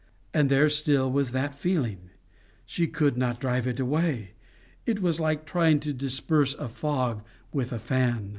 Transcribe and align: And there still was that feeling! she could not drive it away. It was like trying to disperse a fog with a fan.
And 0.33 0.49
there 0.49 0.67
still 0.67 1.11
was 1.11 1.29
that 1.29 1.53
feeling! 1.53 2.09
she 2.65 2.87
could 2.87 3.17
not 3.17 3.39
drive 3.39 3.67
it 3.67 3.79
away. 3.79 4.31
It 4.87 4.99
was 4.99 5.19
like 5.19 5.45
trying 5.45 5.79
to 5.81 5.93
disperse 5.93 6.55
a 6.55 6.69
fog 6.69 7.21
with 7.53 7.71
a 7.71 7.77
fan. 7.77 8.29